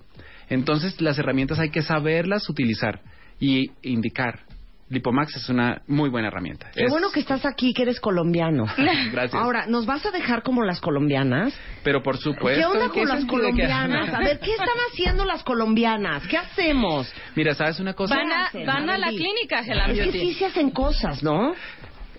Entonces, 0.49 0.99
las 1.01 1.17
herramientas 1.19 1.59
hay 1.59 1.69
que 1.69 1.81
saberlas 1.81 2.49
utilizar 2.49 3.01
y 3.39 3.71
indicar. 3.83 4.41
Lipomax 4.89 5.35
es 5.35 5.49
una 5.49 5.81
muy 5.87 6.09
buena 6.09 6.29
herramienta. 6.29 6.71
Qué 6.73 6.85
Es- 6.85 6.89
bueno 6.89 7.11
que 7.11 7.19
estás 7.19 7.45
aquí, 7.45 7.73
que 7.73 7.83
eres 7.83 7.99
colombiano. 7.99 8.65
Gracias. 9.11 9.33
Ahora, 9.35 9.65
¿nos 9.67 9.85
vas 9.85 10.03
a 10.05 10.11
dejar 10.11 10.41
como 10.41 10.63
las 10.63 10.81
colombianas? 10.81 11.53
Pero 11.83 12.01
por 12.01 12.17
supuesto. 12.17 12.59
¿Qué 12.59 12.65
onda 12.65 12.85
¿en 12.85 12.91
con 12.91 13.07
las 13.07 13.19
de 13.19 13.25
que- 13.25 13.29
colombianas? 13.29 14.13
A 14.13 14.19
ver, 14.19 14.39
¿qué 14.39 14.51
están 14.51 14.67
haciendo 14.91 15.25
las 15.25 15.43
colombianas? 15.43 16.25
¿Qué 16.27 16.37
hacemos? 16.37 17.13
Mira, 17.35 17.53
¿sabes 17.53 17.79
una 17.79 17.93
cosa? 17.93 18.15
Van 18.15 18.31
a, 18.31 18.45
hacen? 18.47 18.65
van 18.65 18.89
A 18.89 18.97
la 18.97 19.09
clínica, 19.09 19.59
Helen 19.61 19.91
Es 19.91 20.11
que 20.11 20.11
sí 20.11 20.33
se 20.33 20.45
hacen 20.47 20.71
cosas, 20.71 21.21
¿no? 21.21 21.53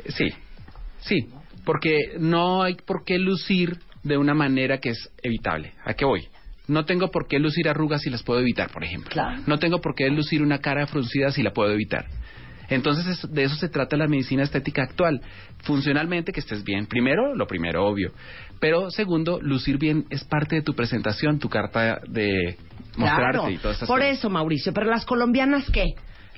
Sí, 0.09 0.29
sí, 1.01 1.27
porque 1.65 1.99
no 2.19 2.63
hay 2.63 2.75
por 2.75 3.05
qué 3.05 3.19
lucir 3.19 3.79
de 4.05 4.17
una 4.17 4.33
manera 4.35 4.79
que 4.79 4.91
es 4.91 5.11
evitable. 5.23 5.73
¿A 5.85 5.95
qué 5.95 6.05
voy? 6.05 6.29
No 6.69 6.85
tengo 6.85 7.11
por 7.11 7.27
qué 7.27 7.41
lucir 7.41 7.69
arrugas 7.69 8.03
si 8.03 8.11
las 8.11 8.23
puedo 8.23 8.39
evitar, 8.41 8.71
por 8.71 8.85
ejemplo. 8.85 9.11
Claro. 9.11 9.43
No 9.49 9.59
tengo 9.59 9.81
por 9.81 9.97
qué 9.97 10.09
lucir 10.09 10.41
una 10.41 10.59
cara 10.61 10.87
fruncida 10.87 11.33
si 11.33 11.43
la 11.43 11.51
puedo 11.53 11.73
evitar. 11.73 12.07
Entonces, 12.71 13.07
es- 13.07 13.31
de 13.33 13.43
eso 13.45 13.57
se 13.57 13.69
trata 13.69 13.97
la 13.97 14.07
medicina 14.07 14.43
estética 14.43 14.83
actual. 14.83 15.21
Funcionalmente, 15.65 16.33
que 16.33 16.41
estés 16.41 16.65
bien. 16.65 16.87
Primero, 16.87 17.35
lo 17.35 17.47
primero, 17.47 17.85
obvio. 17.87 18.13
Pero 18.61 18.91
segundo, 18.91 19.39
lucir 19.43 19.79
bien 19.79 20.07
es 20.11 20.25
parte 20.25 20.57
de 20.57 20.63
tu 20.63 20.75
presentación, 20.75 21.39
tu 21.39 21.49
carta 21.49 22.01
de 22.09 22.57
mostrarte 22.97 23.39
Claro. 23.39 23.51
y 23.51 23.59
todas 23.59 23.77
estas 23.77 23.89
Por 23.89 24.01
cosas. 24.01 24.19
eso, 24.19 24.31
Mauricio. 24.31 24.73
Pero 24.73 24.87
las 24.87 25.05
colombianas, 25.05 25.69
¿qué? 25.71 25.85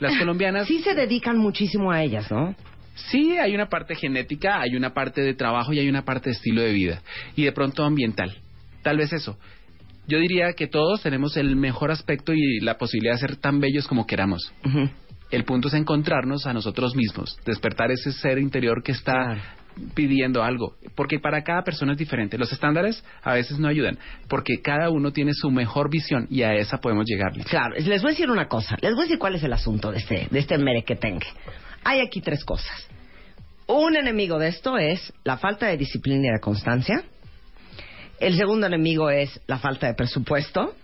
Las 0.01 0.17
colombianas... 0.19 0.67
Sí 0.69 0.81
se 0.81 0.95
dedican 0.95 1.39
muchísimo 1.39 1.93
a 1.93 2.03
ellas, 2.03 2.31
¿no? 2.31 2.55
Sí, 2.95 3.37
hay 3.39 3.55
una 3.55 3.69
parte 3.69 3.95
genética, 3.95 4.61
hay 4.61 4.77
una 4.77 4.93
parte 4.93 5.23
de 5.23 5.35
trabajo 5.35 5.73
y 5.73 5.79
hay 5.79 5.89
una 5.89 6.05
parte 6.05 6.31
de 6.31 6.35
estilo 6.37 6.61
de 6.61 6.73
vida. 6.73 7.03
Y 7.37 7.45
de 7.45 7.53
pronto 7.53 7.85
ambiental. 7.85 8.37
Tal 8.83 8.97
vez 8.99 9.13
eso. 9.13 9.39
Yo 10.09 10.19
diría 10.19 10.53
que 10.55 10.67
todos 10.67 11.01
tenemos 11.03 11.37
el 11.37 11.55
mejor 11.57 11.91
aspecto 11.91 12.33
y 12.35 12.61
la 12.61 12.77
posibilidad 12.77 13.15
de 13.15 13.21
ser 13.21 13.37
tan 13.37 13.61
bellos 13.61 13.87
como 13.87 14.07
queramos. 14.07 14.53
Ujú. 14.65 14.91
El 15.33 15.45
punto 15.45 15.69
es 15.69 15.75
encontrarnos 15.75 16.47
a 16.47 16.53
nosotros 16.53 16.95
mismos, 16.95 17.37
despertar 17.45 17.91
ese 17.91 18.13
ser 18.13 18.39
interior 18.39 18.83
que 18.83 18.93
está 18.93 19.13
Claro. 19.15 19.41
pidiendo 19.95 20.43
algo, 20.43 20.77
porque 20.95 21.19
para 21.19 21.43
cada 21.43 21.63
persona 21.63 21.93
es 21.93 21.99
diferente. 21.99 22.37
Los 22.37 22.53
estándares 22.53 23.03
a 23.23 23.33
veces 23.33 23.59
no 23.59 23.67
ayudan, 23.69 23.99
porque 24.29 24.61
cada 24.63 24.91
uno 24.91 25.11
tiene 25.13 25.33
su 25.33 25.51
mejor 25.51 25.89
visión 25.91 26.27
y 26.31 26.43
a 26.43 26.53
esa 26.55 26.77
podemos 26.79 27.07
llegarle. 27.07 27.45
Claro, 27.45 27.75
les 27.75 28.03
voy 28.03 28.11
a 28.11 28.13
decir 28.13 28.31
una 28.31 28.47
cosa. 28.47 28.77
Les 28.83 28.93
voy 28.93 29.01
a 29.01 29.05
decir 29.05 29.19
cuál 29.19 29.35
es 29.35 29.43
el 29.43 29.53
asunto 29.55 29.91
de 29.91 29.99
este, 29.99 30.29
de 30.31 30.39
este 30.39 30.59
merequetengue. 30.59 31.27
Hay 31.85 32.01
aquí 32.01 32.21
tres 32.21 32.45
cosas. 32.45 32.87
Un 33.67 33.97
enemigo 33.97 34.39
de 34.39 34.49
esto 34.49 34.77
es 34.77 35.13
la 35.25 35.39
falta 35.39 35.67
de 35.67 35.79
disciplina 35.79 36.29
y 36.29 36.33
de 36.33 36.41
constancia. 36.41 37.03
El 38.21 38.37
segundo 38.37 38.67
enemigo 38.67 39.09
es 39.09 39.41
la 39.47 39.59
falta 39.59 39.87
de 39.87 39.95
presupuesto. 39.95 40.75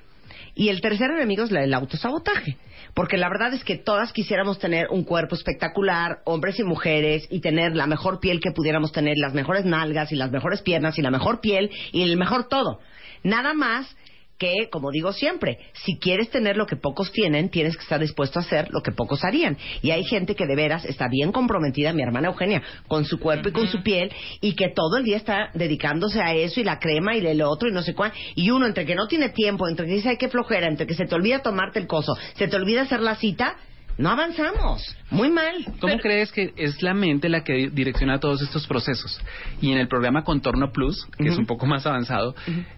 Y 0.55 0.69
el 0.69 0.81
tercer 0.81 1.11
enemigo 1.11 1.45
es 1.45 1.53
el 1.53 1.75
autosabotaje. 1.75 2.57
Porque 2.95 3.17
la 3.17 3.29
verdad 3.29 3.55
es 3.55 3.65
que 3.65 3.77
todas 3.77 4.13
quisiéramos 4.13 4.59
tener 4.59 4.89
un 4.91 5.05
cuerpo 5.05 5.35
espectacular, 5.35 6.19
hombres 6.25 6.59
y 6.59 6.65
mujeres, 6.65 7.27
y 7.31 7.41
tener 7.41 7.77
la 7.77 7.87
mejor 7.87 8.19
piel 8.19 8.41
que 8.41 8.51
pudiéramos 8.51 8.93
tener, 8.93 9.19
las 9.19 9.35
mejores 9.35 9.65
nalgas 9.65 10.11
y 10.13 10.17
las 10.17 10.31
mejores 10.31 10.63
piernas 10.63 10.99
y 10.99 11.03
la 11.03 11.11
mejor 11.11 11.41
piel 11.41 11.71
y 11.93 12.03
el 12.03 12.17
mejor 12.17 12.49
todo. 12.49 12.81
Nada 13.23 13.53
más 13.53 13.95
que, 14.39 14.69
como 14.71 14.91
digo 14.91 15.13
siempre, 15.13 15.59
si 15.85 15.99
quieres 15.99 16.31
tener 16.31 16.57
lo 16.57 16.67
que 16.67 16.77
pocos 16.77 17.13
tienen, 17.13 17.51
tienes 17.51 17.77
que 17.77 17.83
estar 17.83 18.01
dispuesto 18.01 18.39
a 18.39 18.43
hacer 18.43 18.69
lo 18.71 18.83
que 18.83 18.93
pocos 18.93 19.25
harían. 19.25 19.57
Y 19.83 19.91
hay 19.91 20.05
gente 20.05 20.35
que 20.35 20.47
de 20.47 20.55
veras 20.55 20.85
está 20.85 21.09
bien 21.09 21.33
comprometida, 21.33 21.93
mi 21.93 22.03
hermana 22.03 22.29
Eugenia, 22.29 22.63
con 22.87 23.05
su 23.05 23.19
cuerpo 23.19 23.49
y 23.49 23.53
con 23.53 23.67
su 23.69 23.83
piel, 23.83 24.13
y 24.41 24.55
que 24.55 24.69
todo 24.75 24.97
el 24.97 25.05
día 25.05 25.17
está 25.17 25.51
dedicándose 25.55 26.21
a 26.21 26.35
eso 26.35 26.61
y 26.61 26.65
la 26.65 26.79
crema 26.79 27.17
y 27.17 27.27
el 27.27 27.43
otro 27.43 27.69
y 27.69 27.73
no 27.73 27.83
sé 27.83 27.95
cuál. 27.95 28.13
Y 28.35 28.51
uno, 28.51 28.67
entre 28.67 28.87
que 28.87 28.95
no 28.95 29.09
tiene 29.09 29.31
tiempo, 29.31 29.69
entre 29.69 29.87
que 29.87 29.95
dice 29.95 30.11
hay 30.11 30.17
que 30.17 30.29
flojera, 30.29 30.69
entre 30.69 30.87
que 30.87 30.95
se 30.95 31.07
te 31.07 31.15
olvida 31.15 31.41
tomarte 31.41 31.79
el 31.79 31.87
coso, 31.87 32.17
se 32.35 32.49
te 32.49 32.57
olvida 32.57 32.83
hacer 32.83 33.01
la 33.01 33.17
cita, 33.17 33.57
no 33.99 34.11
avanzamos. 34.11 34.97
Muy 35.11 35.31
mal. 35.31 35.55
¿Cómo 35.81 35.99
crees 35.99 36.31
que 36.33 36.53
es 36.57 36.83
la 36.83 36.95
mente 36.95 37.29
la 37.29 37.43
que 37.43 37.71
direcciona 37.71 38.21
todos 38.21 38.43
estos 38.43 38.67
procesos? 38.67 39.21
Y 39.61 39.73
en 39.73 39.79
el 39.79 39.89
programa 39.89 40.23
Contorno 40.23 40.71
Plus, 40.71 41.07
que 41.19 41.29
es 41.29 41.37
un 41.37 41.47
poco 41.47 41.67
más 41.67 41.87
avanzado, 41.87 42.35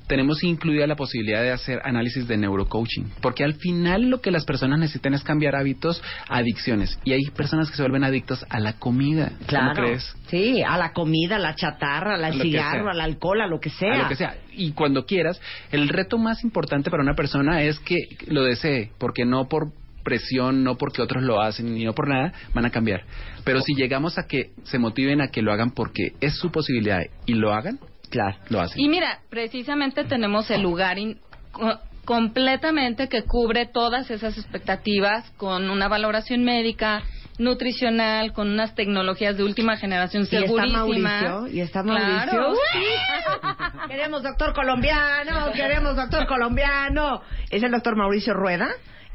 tenemos 0.06 0.42
incluida 0.42 0.86
la 0.86 0.96
posibilidad 0.96 1.42
de 1.42 1.50
hacer 1.50 1.80
análisis 1.84 2.26
de 2.26 2.36
neurocoaching. 2.36 3.12
Porque 3.20 3.44
al 3.44 3.54
final 3.54 4.08
lo 4.08 4.20
que 4.20 4.30
las 4.30 4.44
personas 4.44 4.78
necesitan 4.78 5.14
es 5.14 5.22
cambiar 5.22 5.56
hábitos, 5.56 6.02
adicciones. 6.28 6.98
Y 7.04 7.12
hay 7.12 7.24
personas 7.36 7.70
que 7.70 7.76
se 7.76 7.82
vuelven 7.82 8.04
adictos 8.04 8.44
a 8.48 8.58
la 8.58 8.74
comida. 8.74 9.32
Claro. 9.46 9.74
¿Cómo 9.74 9.86
crees? 9.86 10.16
Sí, 10.28 10.62
a 10.62 10.78
la 10.78 10.92
comida, 10.92 11.36
a 11.36 11.40
la 11.40 11.54
chatarra, 11.54 12.14
al 12.14 12.38
lo 12.38 12.42
cigarro, 12.42 12.90
al 12.90 13.00
alcohol, 13.00 13.42
a 13.42 13.46
lo 13.46 13.60
que 13.60 13.70
sea. 13.70 13.94
A 13.94 14.02
lo 14.04 14.08
que 14.08 14.16
sea. 14.16 14.36
Y 14.52 14.72
cuando 14.72 15.04
quieras, 15.04 15.40
el 15.70 15.88
reto 15.88 16.16
más 16.16 16.44
importante 16.44 16.90
para 16.90 17.02
una 17.02 17.14
persona 17.14 17.62
es 17.62 17.78
que 17.80 17.96
lo 18.26 18.44
desee, 18.44 18.92
porque 18.98 19.24
no 19.24 19.48
por 19.48 19.72
presión, 20.02 20.64
no 20.64 20.76
porque 20.76 21.02
otros 21.02 21.22
lo 21.22 21.40
hacen, 21.40 21.74
ni 21.74 21.84
no 21.84 21.92
por 21.94 22.08
nada, 22.08 22.32
van 22.54 22.66
a 22.66 22.70
cambiar. 22.70 23.02
Pero 23.44 23.60
si 23.60 23.74
llegamos 23.74 24.18
a 24.18 24.26
que 24.26 24.50
se 24.64 24.78
motiven 24.78 25.20
a 25.20 25.28
que 25.28 25.42
lo 25.42 25.52
hagan 25.52 25.70
porque 25.70 26.12
es 26.20 26.34
su 26.36 26.50
posibilidad 26.50 27.00
y 27.26 27.34
lo 27.34 27.52
hagan, 27.52 27.78
Claro. 28.10 28.36
lo 28.48 28.60
hacen. 28.60 28.80
Y 28.80 28.88
mira, 28.88 29.20
precisamente 29.30 30.04
tenemos 30.04 30.50
el 30.50 30.62
lugar 30.62 30.98
in- 30.98 31.18
co- 31.52 31.78
completamente 32.04 33.08
que 33.08 33.22
cubre 33.22 33.66
todas 33.66 34.10
esas 34.10 34.36
expectativas 34.36 35.30
con 35.36 35.70
una 35.70 35.86
valoración 35.86 36.42
médica, 36.44 37.02
nutricional, 37.38 38.32
con 38.32 38.50
unas 38.50 38.74
tecnologías 38.74 39.36
de 39.36 39.44
última 39.44 39.76
generación 39.76 40.26
Y 40.30 40.36
está. 40.36 40.66
Mauricio, 40.66 41.46
y 41.48 41.60
está 41.60 41.82
Mauricio. 41.82 42.30
Claro. 42.30 42.50
¡Uy! 42.52 43.88
Queremos 43.88 44.22
doctor 44.22 44.52
colombiano, 44.54 45.50
queremos 45.52 45.96
doctor 45.96 46.26
colombiano. 46.26 47.22
Es 47.50 47.62
el 47.62 47.70
doctor 47.70 47.96
Mauricio 47.96 48.34
Rueda 48.34 48.68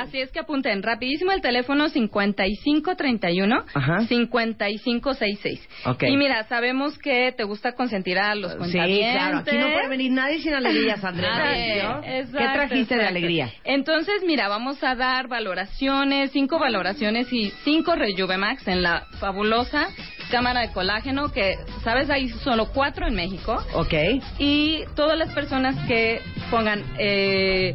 así 0.00 0.20
es 0.20 0.30
que 0.30 0.38
apunten 0.38 0.82
rapidísimo 0.84 1.32
el 1.32 1.40
teléfono 1.40 1.88
5531 1.88 3.64
Ajá. 3.74 4.00
5566. 4.06 5.68
Ok. 5.86 6.04
Y 6.04 6.16
mira, 6.16 6.44
sabemos 6.44 6.96
que 6.98 7.32
te 7.36 7.42
gusta 7.44 7.72
consentir 7.72 8.18
a 8.18 8.34
los 8.34 8.52
Sí, 8.52 8.58
cuentavientes. 8.58 9.12
claro. 9.14 9.38
Aquí 9.38 9.56
no 9.58 9.66
puede 9.72 9.88
venir 9.88 10.12
nadie 10.12 10.38
sin 10.38 10.54
alegrías, 10.54 11.02
Andrea. 11.10 12.00
¿Qué 12.26 12.38
Exacto, 12.38 12.66
trajiste 12.66 12.96
de 12.96 13.06
alegría? 13.06 13.52
Entonces, 13.64 14.22
mira, 14.26 14.48
vamos 14.48 14.82
a 14.82 14.94
dar 14.94 15.28
valoraciones, 15.28 16.30
cinco 16.32 16.58
valoraciones 16.58 17.32
y 17.32 17.50
cinco 17.64 17.94
Rejuvemax 17.94 18.68
en 18.68 18.82
la 18.82 19.06
fabulosa 19.18 19.88
cámara 20.30 20.60
de 20.60 20.72
colágeno, 20.72 21.32
que, 21.32 21.56
¿sabes? 21.82 22.08
Hay 22.08 22.28
solo 22.28 22.70
cuatro 22.72 23.06
en 23.06 23.14
México. 23.14 23.62
Ok. 23.74 23.94
Y 24.38 24.84
todas 24.94 25.18
las 25.18 25.34
personas 25.34 25.74
que 25.86 26.20
pongan 26.50 26.84
eh, 26.98 27.74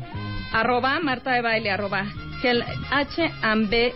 arroba 0.54 1.00
Marta 1.02 1.34
de 1.34 1.42
Baile, 1.42 1.70
arroba 1.70 2.06
gel, 2.42 2.64
H 2.92 3.32
and 3.42 3.70
B 3.70 3.94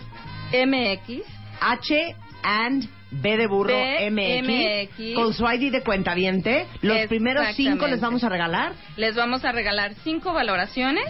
MX, 0.51 1.23
H 1.61 2.15
and 2.43 2.98
B 3.11 3.37
de 3.37 3.47
burro 3.47 3.73
B, 3.75 4.09
MX, 4.11 4.99
MX. 4.99 5.15
con 5.15 5.33
su 5.33 5.43
ID 5.49 5.71
de 5.71 5.81
cuentaviente. 5.81 6.67
Los 6.81 7.07
primeros 7.07 7.47
cinco 7.55 7.87
les 7.87 7.99
vamos 8.01 8.23
a 8.23 8.29
regalar. 8.29 8.73
les 8.97 9.15
vamos 9.15 9.43
a 9.45 9.51
regalar 9.51 9.93
cinco 10.03 10.33
valoraciones 10.33 11.05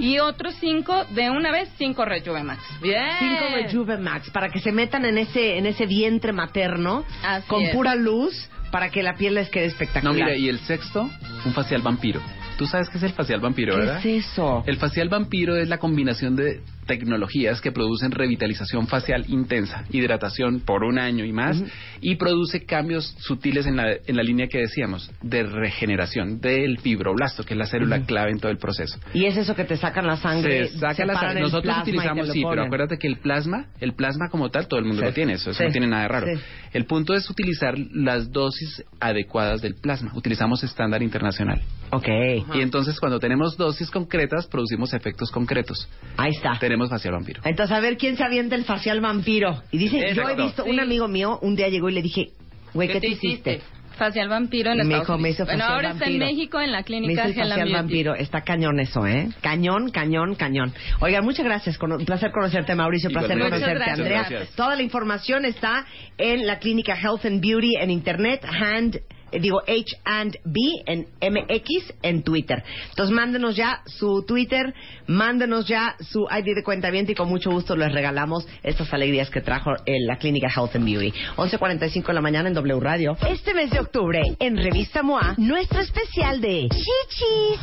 y 0.00 0.18
otros 0.18 0.54
cinco, 0.60 1.04
de 1.10 1.30
una 1.30 1.50
vez, 1.50 1.68
cinco 1.78 2.04
Rejuvemax. 2.04 2.80
Bien. 2.82 3.02
Cinco 3.18 3.44
Rejuve 3.54 3.96
Max 3.98 4.30
para 4.30 4.48
que 4.50 4.60
se 4.60 4.72
metan 4.72 5.04
en 5.04 5.16
ese 5.18 5.56
en 5.58 5.66
ese 5.66 5.86
vientre 5.86 6.32
materno 6.32 7.04
Así 7.24 7.46
con 7.48 7.62
es. 7.62 7.74
pura 7.74 7.94
luz 7.94 8.48
para 8.70 8.90
que 8.90 9.02
la 9.02 9.14
piel 9.14 9.34
les 9.34 9.48
quede 9.50 9.64
No, 9.66 9.70
espectacular. 9.72 10.14
mira, 10.14 10.36
y 10.36 10.48
el 10.48 10.58
sexto, 10.60 11.08
un 11.44 11.52
facial 11.52 11.82
vampiro. 11.82 12.20
Tú 12.56 12.66
sabes 12.66 12.88
qué 12.90 12.98
es 12.98 13.04
el 13.04 13.12
facial 13.12 13.40
vampiro, 13.40 13.72
¿Qué 13.74 13.80
¿verdad? 13.80 13.98
es 14.06 14.26
eso? 14.26 14.62
El 14.66 14.76
facial 14.76 15.08
vampiro 15.08 15.56
es 15.56 15.68
la 15.68 15.78
combinación 15.78 16.36
de 16.36 16.60
tecnologías 16.90 17.60
que 17.60 17.70
producen 17.70 18.10
revitalización 18.10 18.88
facial 18.88 19.24
intensa, 19.28 19.84
hidratación 19.92 20.58
por 20.58 20.82
un 20.82 20.98
año 20.98 21.24
y 21.24 21.30
más, 21.32 21.62
y 22.00 22.16
produce 22.16 22.64
cambios 22.66 23.14
sutiles 23.20 23.64
en 23.66 23.76
la, 23.76 23.92
en 23.92 24.16
la 24.16 24.24
línea 24.24 24.48
que 24.48 24.58
decíamos, 24.58 25.08
de 25.22 25.44
regeneración 25.44 26.40
del 26.40 26.78
fibroblasto, 26.78 27.44
que 27.44 27.54
es 27.54 27.58
la 27.58 27.66
célula 27.66 28.02
clave 28.06 28.32
en 28.32 28.40
todo 28.40 28.50
el 28.50 28.58
proceso. 28.58 28.98
Y 29.14 29.26
es 29.26 29.36
eso 29.36 29.54
que 29.54 29.62
te 29.64 29.76
sacan 29.76 30.04
la 30.04 30.16
sangre. 30.16 30.66
Se 30.66 30.78
saca 30.80 31.06
la 31.06 31.14
sangre. 31.14 31.42
Nosotros 31.42 31.76
utilizamos, 31.82 32.28
sí, 32.32 32.42
pero 32.50 32.64
acuérdate 32.64 32.98
que 32.98 33.06
el 33.06 33.18
plasma, 33.18 33.66
el 33.78 33.92
plasma 33.94 34.28
como 34.28 34.50
tal, 34.50 34.66
todo 34.66 34.80
el 34.80 34.86
mundo 34.86 35.02
Sí. 35.02 35.06
lo 35.06 35.12
tiene, 35.12 35.34
eso, 35.34 35.50
eso 35.50 35.58
Sí. 35.58 35.66
no 35.66 35.70
tiene 35.70 35.86
nada 35.86 36.02
de 36.02 36.08
raro. 36.08 36.26
Sí. 36.26 36.42
El 36.72 36.86
punto 36.86 37.14
es 37.14 37.30
utilizar 37.30 37.78
las 37.78 38.32
dosis 38.32 38.82
adecuadas 38.98 39.62
del 39.62 39.76
plasma. 39.76 40.10
Utilizamos 40.16 40.64
estándar 40.64 41.04
internacional. 41.04 41.62
Ok, 41.92 42.08
Y 42.54 42.60
entonces 42.60 42.98
cuando 43.00 43.18
tenemos 43.18 43.56
dosis 43.56 43.90
concretas, 43.90 44.46
producimos 44.46 44.94
efectos 44.94 45.30
concretos. 45.30 45.88
ahí 46.16 46.30
está. 46.30 46.56
Tenemos 46.60 46.88
facial 46.88 47.14
vampiro. 47.14 47.40
Entonces, 47.44 47.76
a 47.76 47.80
ver 47.80 47.96
quién 47.96 48.16
se 48.16 48.24
avienta 48.24 48.54
el 48.54 48.64
facial 48.64 49.00
vampiro. 49.00 49.62
Y 49.72 49.78
dice, 49.78 50.14
yo 50.14 50.28
he 50.28 50.36
visto, 50.36 50.64
Sí. 50.64 50.70
un 50.70 50.78
amigo 50.80 51.08
mío 51.08 51.38
un 51.42 51.56
día 51.56 51.68
llegó 51.68 51.88
y 51.88 51.92
le 51.94 52.02
dije, 52.02 52.28
güey, 52.74 52.88
¿qué, 52.88 53.00
te 53.00 53.08
hiciste? 53.08 53.60
Facial 53.98 54.28
vampiro 54.30 54.70
en 54.70 54.78
Me 54.78 54.82
Estados 54.84 55.06
dijo, 55.08 55.18
me 55.18 55.28
hizo 55.30 55.44
bueno, 55.44 55.58
facial 55.58 55.74
ahora 55.76 55.90
está 55.90 56.06
en. 56.06 56.18
México 56.18 56.58
en 56.60 56.72
la 56.72 56.78
Me 56.78 56.84
clínica 56.84 57.28
hizo 57.28 57.40
Hell 57.40 57.40
and 57.42 57.50
facial 57.50 57.58
Beauty. 57.68 57.72
vampiro. 57.74 58.14
Está 58.14 58.40
cañón 58.42 58.80
eso, 58.80 59.06
¿eh? 59.06 59.28
Cañón, 59.42 59.90
cañón, 59.90 60.36
cañón. 60.36 60.72
Oigan, 61.00 61.22
muchas 61.22 61.44
gracias. 61.44 61.76
Con- 61.76 61.92
Un 61.92 62.06
placer 62.06 62.30
conocerte, 62.32 62.74
Mauricio. 62.74 63.08
Un 63.10 63.14
placer 63.14 63.36
Igualmente. 63.36 63.66
conocerte, 63.66 63.90
Muchas 63.90 63.98
Andrea. 63.98 64.26
gracias. 64.30 64.56
Toda 64.56 64.74
la 64.76 64.82
información 64.82 65.44
está 65.44 65.84
en 66.16 66.46
la 66.46 66.58
clínica 66.60 66.94
Health 66.96 67.26
and 67.26 67.42
Beauty 67.42 67.74
en 67.78 67.90
internet, 67.90 68.42
hand, 68.44 69.00
digo 69.32 69.60
H 69.66 69.96
and 70.04 70.36
B 70.44 70.60
en 70.86 71.06
MX 71.20 71.94
en 72.02 72.22
Twitter. 72.22 72.62
Entonces 72.90 73.14
mándenos 73.14 73.56
ya 73.56 73.82
su 73.86 74.24
Twitter, 74.26 74.74
mándenos 75.06 75.66
ya 75.66 75.96
su 76.00 76.26
ID 76.30 76.54
de 76.54 76.62
cuenta 76.62 76.90
y 76.90 77.14
con 77.14 77.28
mucho 77.28 77.50
gusto 77.50 77.76
les 77.76 77.92
regalamos 77.92 78.46
estas 78.62 78.92
alegrías 78.92 79.30
que 79.30 79.40
trajo 79.40 79.70
la 79.86 80.16
clínica 80.16 80.48
Health 80.48 80.74
and 80.74 80.84
Beauty. 80.84 81.12
11.45 81.36 82.06
de 82.06 82.14
la 82.14 82.20
mañana 82.20 82.48
en 82.48 82.54
W 82.54 82.80
Radio. 82.80 83.16
Este 83.28 83.54
mes 83.54 83.70
de 83.70 83.80
octubre, 83.80 84.20
en 84.38 84.56
Revista 84.56 85.02
MOA, 85.02 85.34
nuestro 85.36 85.80
especial 85.80 86.40
de 86.40 86.68
Chichis. 86.68 87.60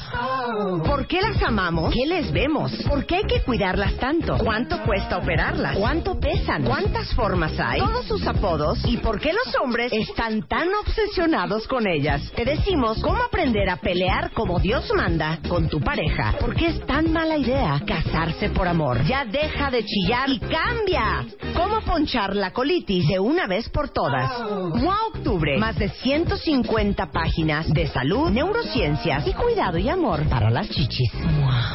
¿Por 0.85 1.07
qué 1.07 1.21
las 1.21 1.41
amamos? 1.41 1.93
¿Qué 1.93 2.05
les 2.05 2.31
vemos? 2.31 2.71
¿Por 2.87 3.05
qué 3.05 3.17
hay 3.17 3.23
que 3.23 3.41
cuidarlas 3.41 3.95
tanto? 3.97 4.37
¿Cuánto 4.37 4.81
cuesta 4.83 5.17
operarlas? 5.17 5.77
¿Cuánto 5.77 6.19
pesan? 6.19 6.63
¿Cuántas 6.63 7.13
formas 7.13 7.59
hay? 7.59 7.79
Todos 7.79 8.05
sus 8.05 8.25
apodos 8.27 8.79
y 8.85 8.97
por 8.97 9.19
qué 9.19 9.33
los 9.33 9.55
hombres 9.61 9.91
están 9.91 10.47
tan 10.47 10.69
obsesionados 10.85 11.56
Casados 11.57 11.67
con 11.67 11.87
ellas, 11.87 12.21
te 12.35 12.45
decimos 12.45 13.01
cómo 13.01 13.17
aprender 13.23 13.67
a 13.69 13.77
pelear 13.77 14.31
como 14.31 14.59
Dios 14.59 14.91
manda 14.95 15.39
con 15.49 15.67
tu 15.67 15.79
pareja. 15.79 16.35
Porque 16.39 16.67
es 16.67 16.85
tan 16.85 17.11
mala 17.11 17.37
idea 17.37 17.81
casarse 17.87 18.49
por 18.49 18.67
amor. 18.67 19.03
Ya 19.05 19.25
deja 19.25 19.71
de 19.71 19.83
chillar 19.83 20.29
y 20.29 20.39
cambia. 20.39 21.25
Cómo 21.55 21.81
ponchar 21.81 22.35
la 22.35 22.51
colitis 22.51 23.07
de 23.07 23.19
una 23.19 23.47
vez 23.47 23.69
por 23.69 23.89
todas. 23.89 24.29
MOA 24.75 25.07
Octubre. 25.07 25.57
Más 25.57 25.77
de 25.79 25.89
150 25.89 27.11
páginas 27.11 27.67
de 27.69 27.87
salud, 27.87 28.29
neurociencias 28.29 29.25
y 29.25 29.33
cuidado 29.33 29.79
y 29.79 29.89
amor 29.89 30.27
para 30.29 30.51
las 30.51 30.69
chichis. 30.69 31.11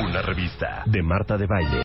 Una 0.01 0.23
revista 0.23 0.85
de 0.87 1.03
Marta 1.03 1.37
de 1.37 1.47
Baile. 1.47 1.79